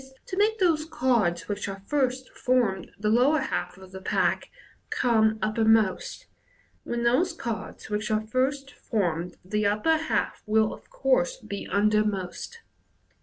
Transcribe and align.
to 0.25 0.35
make 0.35 0.57
those 0.57 0.83
cards 0.83 1.47
which 1.47 1.69
at 1.69 1.87
first 1.87 2.31
formed 2.31 2.89
the 2.97 3.07
lower 3.11 3.37
half 3.39 3.77
of 3.77 3.91
the 3.91 4.01
pack, 4.01 4.49
come 4.89 5.37
uppermost, 5.43 6.25
when 6.83 7.03
those 7.03 7.33
cards 7.33 7.87
which 7.87 8.09
at 8.09 8.27
first 8.27 8.71
formed 8.71 9.35
the 9.45 9.63
upper 9.67 9.97
half 9.97 10.41
will 10.47 10.73
of 10.73 10.89
course 10.89 11.37
be 11.37 11.67
undermost. 11.67 12.61